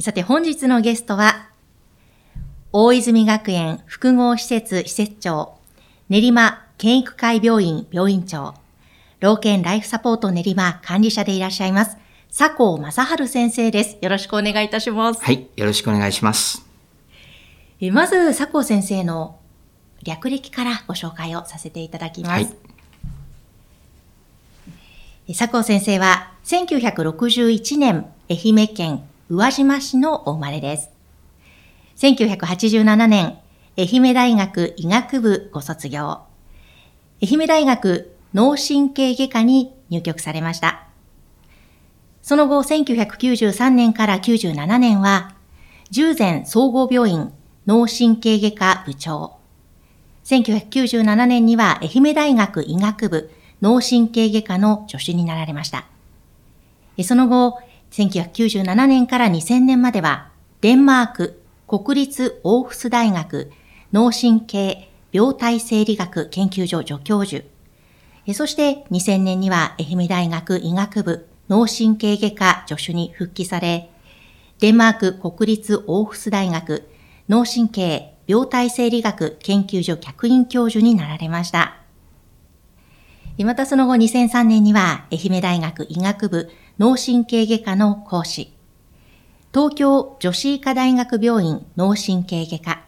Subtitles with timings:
[0.00, 1.50] さて本日のゲストは、
[2.72, 5.58] 大泉学園複合施設施設長、
[6.08, 8.54] 練馬県育会病院病院長、
[9.20, 11.98] 老犬ライフサポート練馬管理者でいらっしゃいます、
[12.36, 13.98] 佐藤正治先生です。
[14.00, 15.22] よろしくお願いいたします。
[15.22, 16.64] はい、よろしくお願いします。
[17.78, 19.38] えまず、佐藤先生の
[20.02, 22.44] 略歴からご紹介をさせていただきます。
[22.44, 22.50] は
[25.28, 30.90] い、佐藤先生は1961年愛媛県宇和島市のお生まれです。
[31.96, 33.38] 1987年、
[33.78, 36.22] 愛媛大学医学部ご卒業。
[37.22, 40.86] 愛媛大学脳神経外科に入局されました。
[42.20, 45.34] その後、1993年から97年は、
[45.90, 47.32] 従前総合病院
[47.66, 49.36] 脳神経外科部長。
[50.24, 53.30] 1997年には愛媛大学医学部
[53.60, 55.86] 脳神経外科の助手になられました。
[57.04, 57.60] その後、
[57.92, 60.30] 1997年から2000年までは、
[60.62, 63.50] デンマーク国立オーフス大学
[63.92, 67.44] 脳神経病態生理学研究所助教授、
[68.32, 73.90] そして2000年には愛媛大学医学部脳神経外科助手に復帰され、
[74.60, 76.88] デンマーク国立オーフス大学
[77.28, 81.76] 脳神経病態生理学研究所客員教授になられました。
[83.38, 86.50] またその後2003年には愛媛大学医学部
[86.82, 88.52] 脳神経外科の講師、
[89.54, 92.82] 東京女子医科大学病院脳神経外科、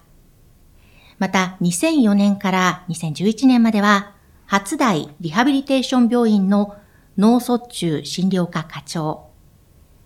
[1.21, 6.75] また2004年から2011年までは、初代リハビリテーション病院の
[7.17, 9.29] 脳卒中診療科課長、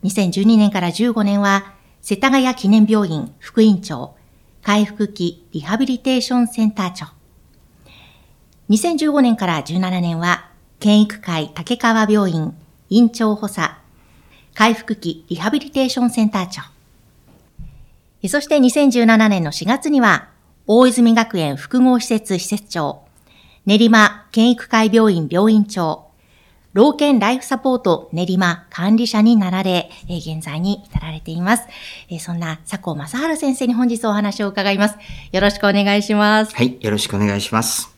[0.04, 4.16] 2012年から15年は、世田谷記念病院副院長、
[4.62, 7.06] 回復期リハビリテーションセンター長、
[8.68, 12.54] 2015年から17年は、県育会竹川病院
[12.90, 13.72] 院長補佐、
[14.58, 16.62] 回復期リハビリテーションセンター長。
[18.28, 20.30] そして2017年の4月には、
[20.66, 23.04] 大泉学園複合施設施設長、
[23.66, 26.08] 練馬県育会病院病院長、
[26.72, 31.68] 老犬ライフサポート練馬管理者になられ、現在に至られています。
[32.18, 34.96] そんな佐藤正治先生に本日お話を伺います。
[35.30, 36.56] よろしくお願いします。
[36.56, 37.96] はい、よろしくお願いします。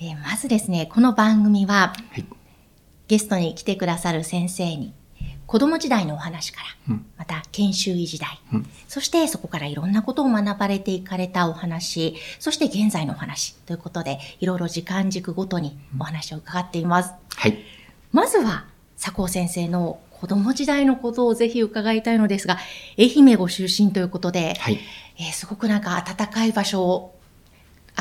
[0.00, 2.35] えまずですね、この番組は、はい
[3.08, 4.92] ゲストに来てくださる先生に、
[5.46, 17.12] 子供時代のお話から、うん、また研修医時代、うん、そしてそこからいろんなことを学ばれていかれたお話、そして現在のお話ということで、いろいろ時間軸ごとにお話を伺っています。
[17.36, 17.58] はい。
[18.12, 18.66] まずは、
[19.00, 22.58] 佐藤先生の子供時代のことをぜひ伺いたいのですが、
[22.98, 24.80] 愛媛ご出身ということで、はい、
[25.18, 27.15] えー、すごくなんか暖かい場所を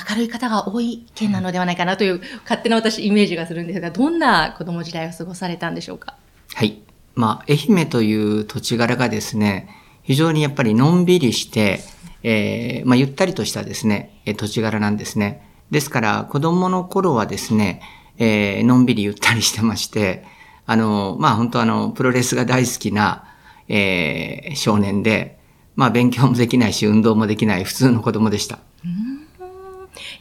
[0.09, 6.17] 明るい方が多い県なのではないかなという勝手な私イメージがするんですが、どんな子供時代を過ごされたんでしょうか？
[6.53, 6.81] はい。
[7.15, 9.69] まあ、愛媛という土地柄がですね、
[10.03, 11.79] 非常にやっぱりのんびりして、
[12.23, 15.47] えー、まあ、ゆったりとしたですね、土地柄なんですね。
[15.71, 17.81] ですから、子供の頃はですね、
[18.17, 20.25] えー、のんびりゆったりしてまして、
[20.65, 23.23] あの、まあ、本当あの、プロレスが大好きな、
[23.69, 25.39] えー、少年で、
[25.75, 28.59] まあ、勉強もできないし、運動もできない普通の子供でした。
[28.83, 29.24] うん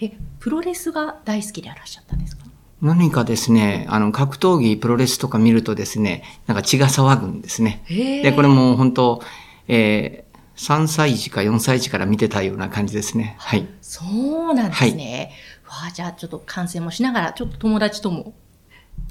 [0.01, 2.45] え、プロレスが大好きでいらっしゃったんですか？
[2.83, 7.83] 何かですね、あの、格闘技、プロレスとか見るとですね、なんか血が騒ぐんですね。
[7.89, 9.23] で、これも本当、
[9.69, 13.37] えー、3歳児か4歳児から見てたような感じですね。
[13.39, 13.67] はい。
[13.81, 14.05] そ
[14.51, 15.33] うなんですね。
[15.63, 18.35] はい、わあ、じゃあちょっと観戦もしながら、ちょっと友達とも。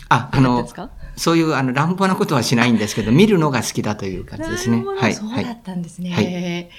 [0.09, 0.68] あ、あの、
[1.16, 4.84] そういう、あの、乱暴なことはしないんですけど、見るのが好きだという感じですね。
[4.97, 5.16] はい。
[5.16, 6.11] そうだったんですね。
[6.11, 6.70] はい、え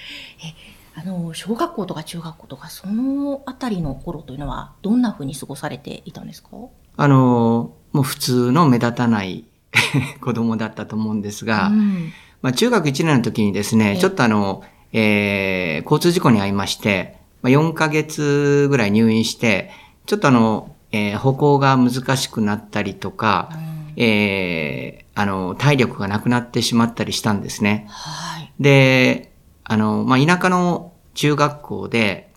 [0.97, 6.51] あの、小学校とか中学校とか、そのあたりの頃というのは、どんなふうに過ごされていたんですか？
[6.97, 9.45] あの、もう普通の目立たない
[10.21, 12.13] 子供だったと思うんですが、うん、
[12.43, 14.63] まあ中学1年の時にですね、ちょっとあの、
[14.93, 19.71] えー、交通事故に遭いまして、まあ、4ヶ月ぐらい入院して、
[20.07, 27.87] ちょっとあの、えー、歩行が難しくなったりとか、うん、えー、あの、体力がなくなってしまったりしたんですね。
[27.89, 29.33] はい、で、
[29.65, 32.31] あの、まあ、田舎の中学校で、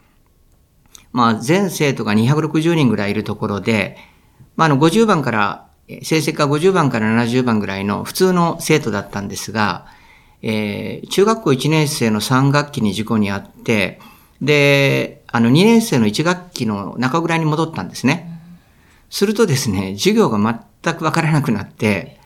[1.12, 3.98] まあ、全生徒が260人ぐらいいるところで、
[4.56, 9.88] まあ、あの、50番から、成績が50番から70番ぐらいの普通の生徒だったんですが、
[10.42, 14.00] えー、中学校1年生の3学期に事故にあって、
[14.42, 18.40] で、あの2年生の1学期の中ぐらいに戻ったんですね。
[19.10, 20.38] するとですね、授業が
[20.84, 22.20] 全くわからなくなって、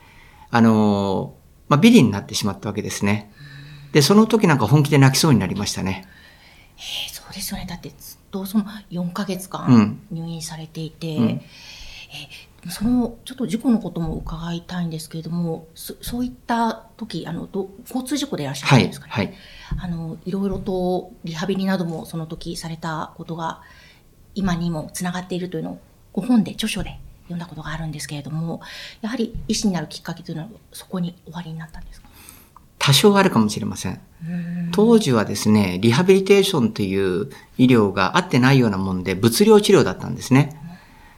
[0.50, 1.36] あの、
[1.68, 3.31] まあ、ビリになってしまったわけですね。
[3.92, 6.06] で、その時なんか本気で泣きそうになりましたね。
[6.76, 7.66] えー、そうですよね。
[7.68, 19.12] だってずっとその4ヶ月間入院されていて、うんうん、えー、そのちょっと事故のことも伺いたいんですけれども、そそういった時、あのど交通事故でいらっしゃるんですかね？
[19.12, 19.36] はい、はい、
[19.78, 23.60] あのいろいろとリハビリなどもその時されたことが
[24.34, 25.80] 今にもつながっているというのを
[26.12, 28.60] ご本で著書で読んだことがあるんですけれども、
[29.02, 32.08] やはり医師になるきっかけというのはそこに終わりになったんですか？
[32.84, 34.00] 多少あるかもしれません。
[34.72, 40.60] 当時はですね、リハビリテーションという医療が合ってないようなもんで、物量治療だったんですね。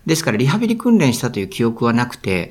[0.05, 2.51] ですから、リハビリ訓練したという記憶はなくて、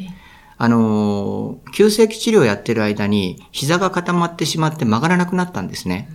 [0.58, 6.10] あの、急性期治療をやってる間に、膝が固まってしまって曲がらなくなったんですね。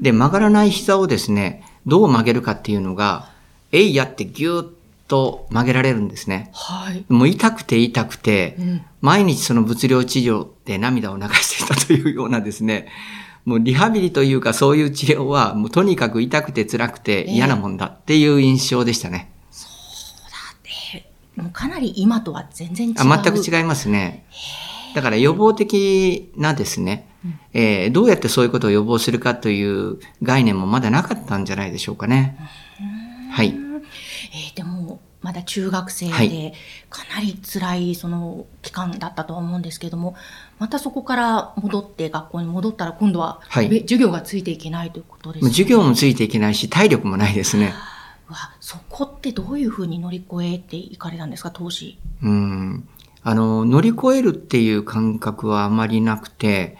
[0.00, 3.28] で、曲がらない膝をですね、どう曲げるかっていうのが、
[3.72, 4.75] えいやってギューッ
[5.08, 6.50] と曲げられるんですね。
[6.52, 7.04] はい。
[7.08, 12.88] もう痛くて痛くて、うん、毎日その物量治療で涙を流していたというようなですね、
[13.44, 19.30] もうリハビリというかそういう治療はもうとにかく痛くて辛くて嫌なもんだっていう印象でしたね。
[19.50, 19.68] えー、そ
[20.26, 21.06] うだね。
[21.36, 22.94] もうかなり今とは全然違う。
[22.98, 24.26] あ全く違いますね。
[24.94, 27.06] だから予防的なですね、
[27.52, 32.38] えー、どうやってそういうことを予防するかという概念もまだなかったんじゃないでしょうかね。
[33.30, 33.65] はい。
[34.32, 36.52] えー、でも、まだ中学生で、
[36.88, 40.14] かなり辛いその期間だったとは思うんですけども、
[40.58, 45.50] またそこから戻って学校に戻ったら今度は、はい、授業がついていけないということですね。
[45.50, 47.74] 授業もついていけないし、体力もないですね。
[48.28, 51.98] わそこってどういうふうに乗り越えていかれたんですか、当時。
[52.22, 52.88] うん。
[53.22, 56.76] あの、乗り越えるっていう感覚はあまりなくて、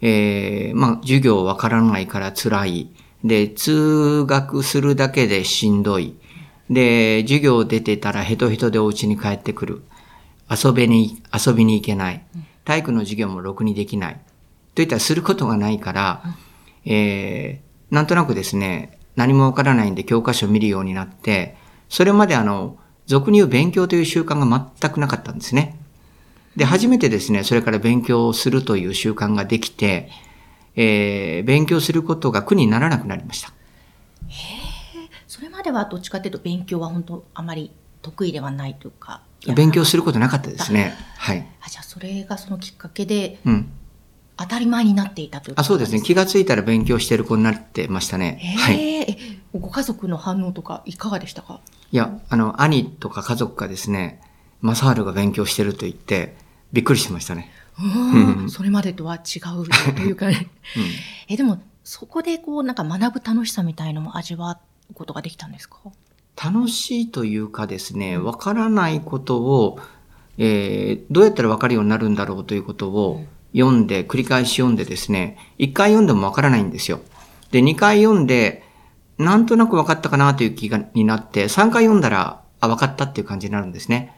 [0.00, 2.88] えー、まあ、授業わからないから辛い。
[3.22, 6.16] で、通学するだけでしんどい。
[6.70, 9.82] で、授業出てたらヘトヘトでお家に帰ってくる。
[10.50, 12.24] 遊びに、遊びに行けない。
[12.64, 14.20] 体育の授業もろくにできない。
[14.74, 16.22] といったらすることがないから、
[16.84, 21.56] えー、なんとなくですね、何もわからないんで教科書を見るようになって、
[21.88, 25.78] それまであの、俗に言う勉強という習慣が全くなかったんですね。
[26.56, 30.10] で、初めてですね、それから勉強をするという習慣ができて、
[30.76, 33.52] えー、勉強することが苦にならなくなりました。
[35.64, 37.72] ではどっちかというと勉強は本当あまり
[38.02, 39.22] 得意ではないというか。
[39.56, 40.94] 勉強することなかったですね。
[41.18, 41.46] はい。
[41.60, 43.72] あじゃあそれがそのきっかけで、うん。
[44.36, 46.00] 当たり前になっていたというあそうですね。
[46.00, 48.40] 気がついたら勉強してる子になってましたね。
[48.58, 49.16] はい。
[49.56, 51.60] ご家族の反応とかいかがでしたか？
[51.92, 54.20] いや、あの、兄とか家族がですね、
[54.62, 56.36] 正治が勉強してると言って、
[56.72, 57.50] びっくりしましたね。
[57.78, 60.48] うん、それまでとは違うというかね。
[60.76, 60.82] うん、
[61.32, 64.58] え、でも、そこでこう、なんか学ぶ楽しさみたいのも味わっ
[64.92, 65.78] ことができたんですか？
[66.42, 69.78] 楽しいというかですね、わからないことを、
[70.36, 77.00] えー、どうやったらわかるようになるんだろうということを読んで、繰り返し読んでですね、一回読んでもわからないんですよ。
[77.52, 78.64] で、二回読んで、
[79.16, 84.12] なんとなく分かったかなという気がになって、三回読んだら、あ、分かったっていう感じになるんですね。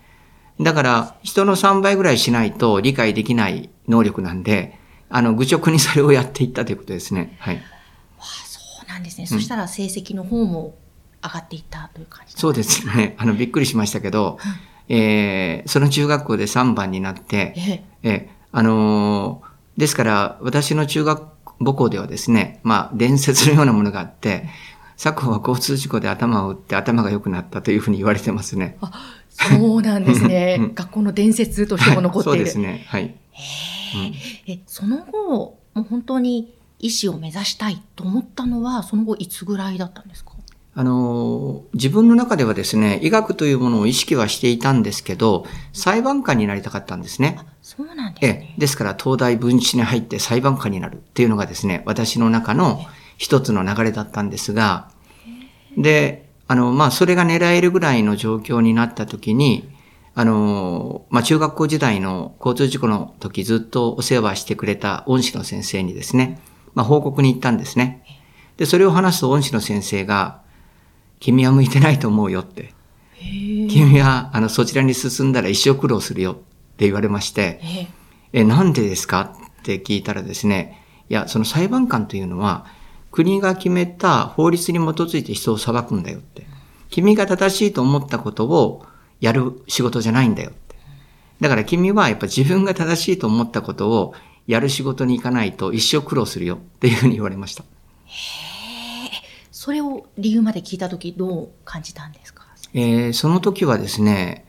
[0.58, 4.78] だから、人の3倍ぐらいしないと理解できない能力なんで、
[5.11, 7.37] あの、愚直にそれをやっていったということですね。
[7.40, 7.61] はい。
[8.96, 9.26] なんですね。
[9.30, 10.74] うん、そしたら成績の方も
[11.22, 13.14] 上がっていったという感じそうですね。
[13.18, 14.38] あの、びっくりしましたけど、
[14.88, 24.48] えー、その中学校で3番になって、ええあのー、ですから、私の中学母校ではですね、まあ、伝説のようなものがあって、
[25.02, 28.78] 佐古は交通事故で頭を打って頭が良くなったというふうに言われてますね。
[28.80, 28.92] あ、
[29.28, 30.70] そうなんですね。
[30.74, 32.40] 学校の伝説としても残っている。
[32.40, 32.84] はい、そうですね。
[32.88, 33.14] はい。
[33.32, 40.33] へえ、その後、もう本当に医師を目指したいと思ったのは、その後いつぐらいだったんですか？
[40.78, 47.38] あの、自分の中ではですね、医学というものを意識はしていたんですけど、裁判官になりたかったんですね。
[47.62, 48.54] そうなんですね。
[48.56, 52.85] えですから、東大分子に入って裁判官になるっていうのがですね、私の中の
[53.16, 54.90] 一つの流れだったんですが、
[55.78, 59.68] で、あの、まあ、それが狙えるぐらいの状況になった時に、
[60.14, 66.38] あの、まあ、中学校時代の交通事故の時ずっとお世話してくれた恩師の先生にですね、
[66.76, 68.04] まあ、報告に行ったんですね。
[68.56, 70.42] で、それを話すと恩師の先生が、
[71.18, 72.73] 君は向いてないと思うよって。
[73.18, 77.61] 君は、あの、そちらに進んだら一生苦労するよって言われまして、
[78.33, 79.33] え、なんでですか？
[79.61, 82.66] って聞いたらですね、いや、その裁判官というのは、
[83.11, 86.47] 国が決めた法律に基づいて人を裁くんだよって。
[86.90, 88.85] 君が正しいと思ったことを
[89.21, 90.76] やる仕事じゃないんだよって。
[91.40, 94.14] だから君はやっぱ自分が正しいと思ったことを
[94.46, 97.62] やる仕事に行かないと一生苦労するよっていうふうに言われました。
[97.62, 99.10] へえ。
[99.50, 102.46] それを理由まで聞いたときどう感じたんですか？
[102.72, 104.46] えー、その時はですね、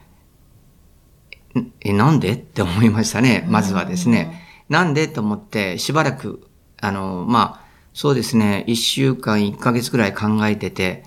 [1.82, 2.34] え、なんで？
[2.34, 3.46] って思いましたね。
[3.50, 4.44] まずはですね。
[4.70, 5.08] なんで？
[5.08, 6.48] と思ってしばらく、
[6.80, 11.04] あの、まあ、そうですね、一週間、一ヶ月くらい考えてて、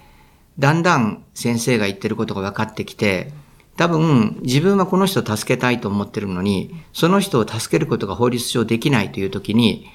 [0.59, 3.33] だんだん先生が言ってることが分かってきて、
[3.81, 9.87] 多分自分はこの人を助けたいと思ってるのに、その人を助けることが法律上できないという時に、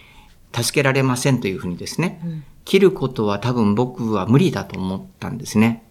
[0.52, 5.84] 助けられませんというふうにですね、うん、切ることは多分僕は無理だと思ったんですね。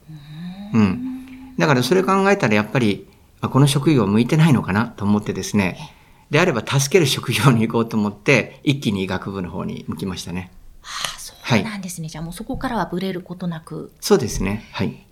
[0.72, 1.54] うん。
[1.56, 3.06] だからそれ考えたらやっぱり、
[3.40, 5.94] この職業向いてないのかなと思ってですね、
[6.30, 10.50] であれば助ける職業に行こうと思って、一気に医学部の方に向きましたね。
[10.80, 12.06] はあ、そうなんですね。
[12.06, 13.92] はい、じゃあもうそこからはブレることなく。
[14.00, 14.68] そうですね。
[14.72, 15.06] はい。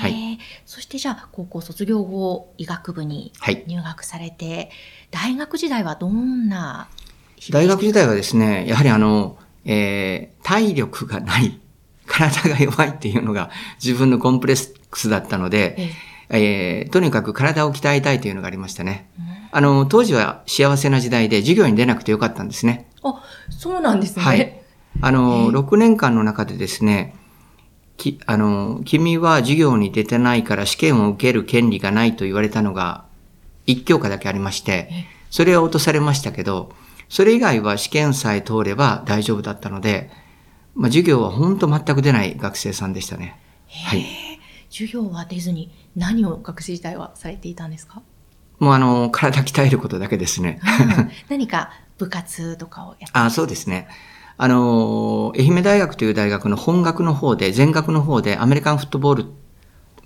[0.00, 0.25] はい。
[0.66, 3.32] そしてじゃあ高校卒業後医学部に
[3.66, 4.70] 入学されて、はい、
[5.10, 6.88] 大学時代はどんな
[7.52, 11.60] 大学時代はですね、やはりあの、えー、体力がない、
[12.06, 13.50] 体が弱いっていうのが
[13.82, 15.76] 自分のコンプレックスだったので、
[16.28, 19.08] ええー、とにかく体を鍛えたいというのがありましたね。
[19.52, 22.88] あの、当時は幸せな時代で授業に出なくてよかったんですね。
[23.04, 24.24] あ、そうなんですね。
[24.24, 24.60] はい。
[25.00, 27.14] あの、6年間の中でですね、
[27.96, 33.04] き、あの、君は授業に出てないから試験を受ける権利がないと言われたのが、
[33.66, 34.90] 一教科だけありまして、
[35.30, 36.72] それは落とされましたけど、
[37.08, 40.10] それ以外は試験さえ通れば大丈夫だったので、
[40.74, 43.40] まあ、授業は本当全く出ない学生さんでしたね。
[43.68, 44.04] はい。
[44.70, 48.02] 授業は出ずに何を学生時代はされていたんですか？
[48.58, 50.60] もうあの、体鍛えることだけですね。
[51.28, 53.88] 何か部活とかをやってあ、そうですね。
[54.38, 59.24] あの、愛媛大学という大学の本学の方で、全学の方でアメリカンフットボール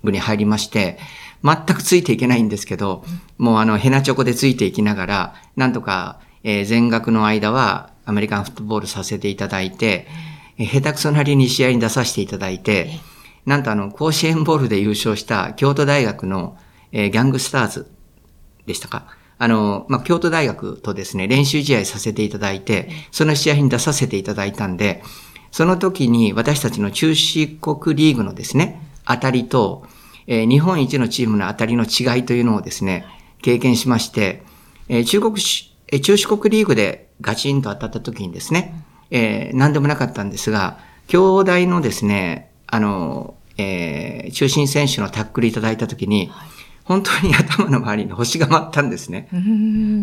[0.03, 0.97] 部に入りまして、
[1.43, 3.03] 全くついていけないんですけど、
[3.37, 10.07] もうあの、ヘナチョコでついていきながら、なんとか、えー、全学の間はアメリカンフットボールさせていただいて、
[10.57, 12.89] えー、下手くそなりに試合に出させていただいて、
[13.45, 16.57] なんとあの、甲子園ボールで優勝した京都大学の、
[16.91, 17.91] えー、ギャングスターズ
[18.65, 19.05] でしたか？
[19.41, 25.01] あの、まあ、京都大学とですね、練習試合させていただいて、その試合に出させていただいたんで、
[25.49, 29.87] その時に私たちの中四国リーグのですね、当たりと、
[30.27, 33.03] えー、日本一のチームの当たりの違いというのをですね、
[33.41, 34.43] 経験しまして、
[34.89, 35.35] えー、中国、
[35.87, 38.75] えー、中四国リーグでガチンと当たった時にですね、
[39.09, 46.60] えー、何でもなかったんですが、兄弟のですね、あの、えー、中心選手のタックルいただいた時に、はい
[46.91, 49.29] 本当に頭の周りに星が回ったんですね。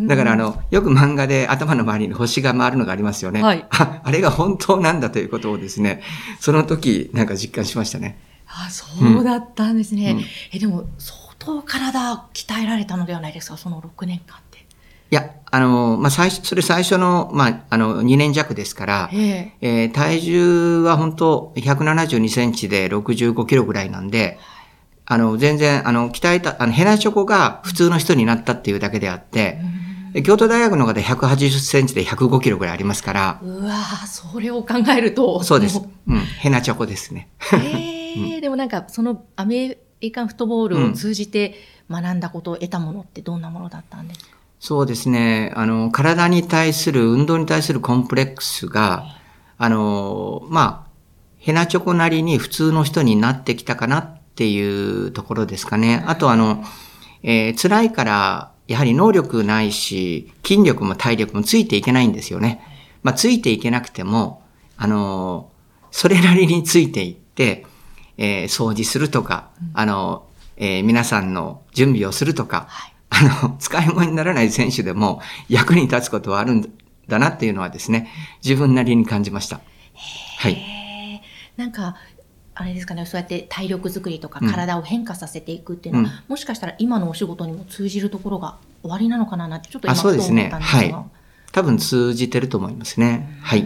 [0.08, 3.42] だからあの、よく漫画で頭の周りに星が回るのがありますよね。
[3.42, 6.02] はい、ああれが本当なんだということをですね、
[6.40, 8.18] その時なんか実感しましたね。
[8.46, 8.86] あそ
[9.20, 10.12] うだったんですね。
[10.12, 10.24] うん、
[10.56, 14.58] えでも、相当体鍛えられたのではないですか、その6年間って。
[15.10, 24.38] いや、あの、まあ、最初、それ最初の、まあ、あの、2年弱ですから、えー、体重は本当172センチで65キロぐらいなんで、
[25.10, 29.58] あの、全然、あの、鍛えた、あの、ヘナチョコが普通の人になったっていうだけであって、
[30.22, 33.40] 京都大学の方で180センチで105キロぐらいありますから。
[33.42, 33.74] うわ
[34.06, 35.42] それを考えると。
[35.42, 35.80] そうです。
[36.06, 36.18] うん。
[36.18, 37.28] ヘナチョコですね。
[37.52, 41.54] へえー、でもなんか、そのアメリカンフットボールを通じて
[41.90, 44.36] 学んだこと、得たものってどんなものだったんですか？
[44.60, 45.52] そうですね。
[45.56, 49.04] あの、体に対する、運動に対するコンプレックスが、
[49.56, 50.88] あの、まあ、
[51.38, 56.04] ヘナチョコなりに普通の人になってきたかなっていうところですかね。
[56.06, 56.62] あとあの、
[57.24, 62.62] えー、辛いから、やはり能力ないし、筋力も体力もついていけないんですよね。
[63.02, 64.44] まあ、ついていけなくても、
[64.76, 65.50] あの、
[65.90, 67.66] それなりについていって、
[68.16, 76.72] えー、掃除するとか、あの、えー、皆さんの準備をするとか、はい、あの、使い物にならない選手でも役に立つことはあるん
[77.08, 78.08] だなっていうのはですね、
[78.44, 79.60] 自分なりに感じました。
[80.38, 81.22] はい。
[81.56, 81.96] なんか、
[82.60, 90.50] あれですかね、そうやって体力づくりとか体を変化させていくっていうのは、うん、もしかしたら今のお仕事にも通じるところが終わりなのかなってちょっと今そうですね。
[90.50, 90.92] はい。
[91.52, 93.38] 多分通じてると思いますね。
[93.42, 93.64] はい。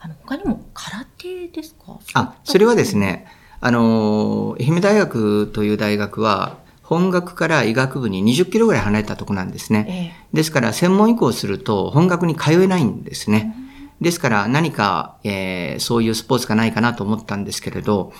[0.00, 2.00] あの他にも空手ですか？
[2.14, 3.26] あ、それはですね、
[3.60, 10.12] あの、愛媛大学という大学は、本学から医学部に20キロぐらい離れたとこなんですね。
[10.32, 13.54] えー、ですから専門移行すると本学に通えないんですね。
[14.00, 18.12] うんですから何か、えー、そういうスポーツがないかなと思ったんですけれど、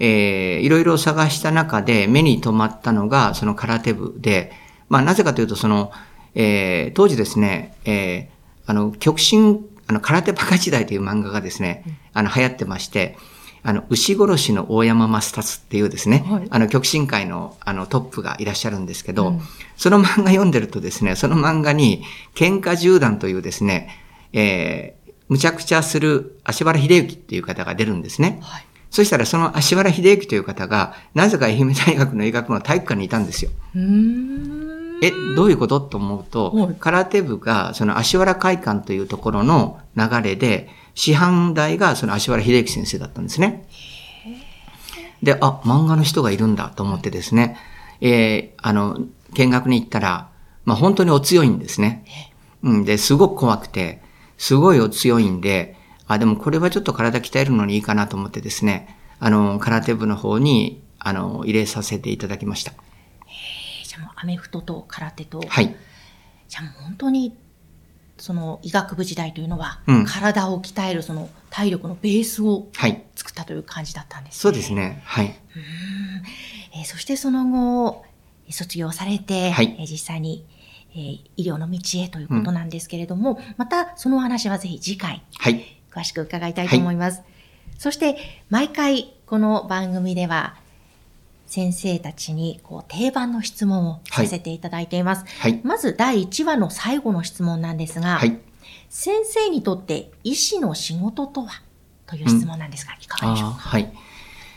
[0.00, 4.52] えー、いろいろ探した中で目に留まったのがその空手部で、
[4.88, 5.92] まあなぜかというとその、
[6.34, 13.16] えー、当時ですね、えー、あの、極真、あの、空手バカ時代という漫画がですね、あの、流行ってまして、
[13.62, 19.40] あの、牛殺しの大山マスタツっていうですね、はい、あの、極真会の、あの、トップがいらっしゃるんですけど、うん、
[19.76, 22.04] その漫画読んでるとですね、その漫画に、
[22.34, 23.88] 喧嘩銃弾というですね、
[24.32, 24.97] えー、
[25.28, 28.38] むちゃくちゃする足原秀幸っていう方が出るんですね。
[28.42, 33.50] はい、そしたらその足原秀幸という方が、なぜか愛媛大学の医学部の体育館にいたんですよ。
[35.02, 43.68] え、どういうことと思うと、空手部がその足原会館というところの流れで、師範代がその足原秀幸先生だったんですね。
[45.22, 47.56] で、あ、漫画の人がいるんだと思ってですね、
[48.00, 48.98] えー、あの、
[49.34, 50.28] 見学に行ったら、
[50.64, 52.04] まあ本当にお強いんですね。
[52.62, 54.02] うん、で、すごく怖くて、
[54.38, 55.76] すごいお強いんで、
[56.06, 62.70] あ、でもこれはちょっと体鍛えるのにいいかなと思ってですね、あの、空手部の方に、あの、入れさせていただきました。
[62.70, 62.74] へ
[63.84, 65.42] じゃあもうアメフトと空手と。
[65.46, 65.76] はい。
[66.48, 67.36] じゃあもう本当に、
[68.16, 72.68] その医学部時代というのは、うん、体を鍛えるその体力のベースを
[73.14, 74.38] 作ったという感じだったんですね。
[74.40, 75.02] そうですね。
[75.04, 75.26] はい。
[75.26, 75.32] うん
[76.80, 78.04] えー、そしてその後、
[78.50, 80.46] 卒業されて、はい、えー、実際に
[80.92, 87.18] えー、医療の道へということなんですけれども、うん、またそのお話はぜひ次回、はい、詳しく伺いたいと思います。
[87.18, 87.26] はい、
[87.78, 88.16] そして、
[88.50, 90.56] 毎回この番組では、
[91.46, 95.24] 先生たちにこう定番の質問をさせていただいています。
[95.40, 98.38] はい、まず第1話の最後の質問なんですが、はい、
[98.90, 101.62] 先生にとって医師の仕事とは？
[102.08, 103.92] という質問なんですが、いかがでしょうか、はい。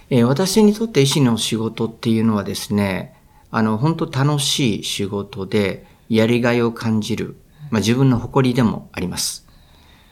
[0.10, 3.16] えー、私にとって医師の仕事っていうのはですね、
[3.52, 7.38] あの、本当楽しい仕事で、やりがいを感じる、
[7.70, 9.48] まあ、自分の誇りでもあります。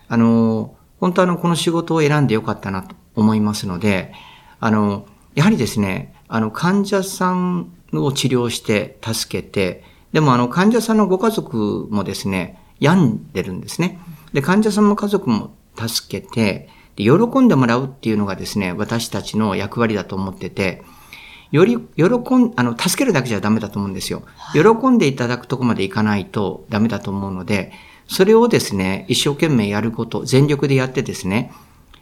[0.08, 4.14] あの、本当あの、この仕事を選んでよかったなと思いますので、
[4.62, 14.00] あの、やはりですね、あの、患者さんを治療して助けて、でもあの、患者さんのご家族もですね、病んでるんですね。
[14.32, 20.84] で、患者さんの家族も助けて、喜んでもらうっていうのがですね、私たちの役割だと思ってて、
[21.52, 24.24] より、喜ん、あの、助けるだけじゃダメだと思うんですよ。
[24.54, 27.72] 喜んでいただくとこまでいかないとダメだと思うので、
[28.08, 31.52] それをですね、一生懸命やること、全力でやってですね、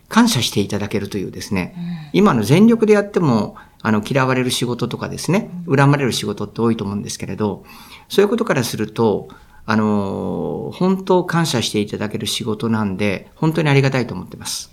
[0.09, 7.63] 感謝していただけるというですね、うん、今の全力でやっても、あの、嫌われる仕事とかですね、恨まれる仕事って多いと思うんですけれど、
[8.09, 9.29] そういうことからすると、
[9.65, 14.71] あの、本当感謝していただける仕事なんで、本当にありがたいと思ってます。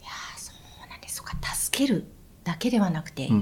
[0.00, 0.52] いやそ
[0.86, 1.36] うなんですか。
[1.42, 2.06] 助ける
[2.48, 3.34] だけではなくて、喜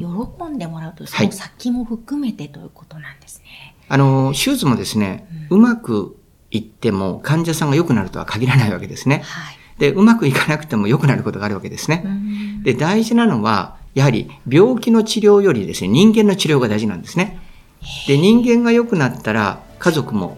[0.48, 3.76] んでもらうと、その先も含めてということなんですね。
[3.88, 6.16] あの、手術もですね、うまく
[6.50, 9.22] いっても患者さんが良くなるとは限らないわけですね。
[9.24, 12.04] はい、で、うまくいかなくても良くなることがあるわけですね。
[12.64, 17.38] で、大事なのは、やはり病気の治療よりですね、人間の治療が大事なんですね。
[18.08, 20.36] で、人間が良くなったら家族も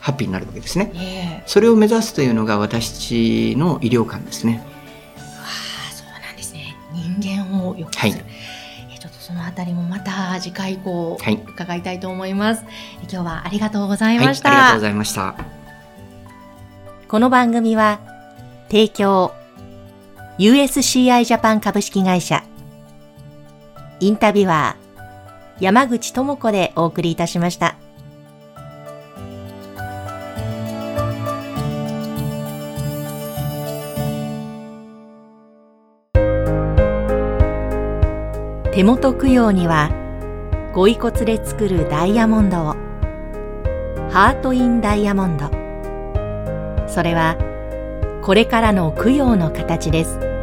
[0.00, 1.44] ハッピーになるわけですね。
[1.46, 4.73] それを目指すというのが私の医療観ですね。
[7.74, 8.24] をよくする、はい。
[8.94, 15.34] えちょっとそのあたりもまた次回以降伺いたいと思います、はい、今日はありがとうございました、はい、ありがとうございました。
[17.08, 18.00] この番組は
[18.68, 19.32] 提供
[20.38, 22.42] USCI ジャパン株式会社。
[24.00, 27.76] インタビュアー山口智子でお送りいたしました。
[38.84, 39.88] 地元供養には
[40.74, 42.74] ご遺骨で作るダイヤモンドを。
[44.10, 45.46] ハート・イン・ダイヤモンド。
[46.86, 47.38] それは
[48.20, 50.33] これからの供養の形です。